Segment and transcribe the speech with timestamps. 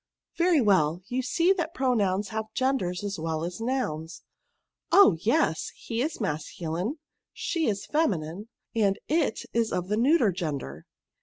[0.15, 4.23] *'*' Very well; you see that pronouns have genders as well as nouns.""
[4.91, 5.15] Oh!
[5.21, 6.97] yes, he is masculine;
[7.33, 10.87] she is femi nine; and it is of the neuter gender."